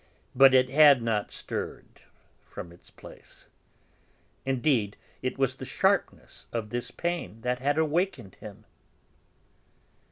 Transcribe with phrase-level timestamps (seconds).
[0.33, 2.01] But it had not stirred
[2.43, 3.49] from its place.
[4.47, 8.65] Indeed, it was the sharpness of this pain that had awakened him.